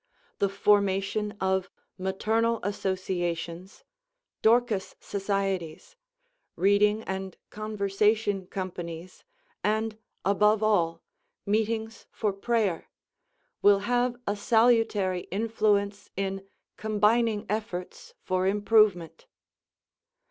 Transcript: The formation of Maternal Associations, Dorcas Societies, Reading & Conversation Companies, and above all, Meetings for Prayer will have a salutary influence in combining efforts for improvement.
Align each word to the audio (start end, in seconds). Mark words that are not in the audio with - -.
The 0.39 0.49
formation 0.49 1.37
of 1.39 1.69
Maternal 1.95 2.59
Associations, 2.63 3.83
Dorcas 4.41 4.95
Societies, 4.99 5.95
Reading 6.55 7.03
& 7.31 7.49
Conversation 7.51 8.47
Companies, 8.47 9.23
and 9.63 9.99
above 10.25 10.63
all, 10.63 11.03
Meetings 11.45 12.07
for 12.11 12.33
Prayer 12.33 12.89
will 13.61 13.77
have 13.81 14.15
a 14.25 14.35
salutary 14.35 15.27
influence 15.29 16.09
in 16.17 16.47
combining 16.77 17.45
efforts 17.47 18.15
for 18.23 18.47
improvement. 18.47 19.27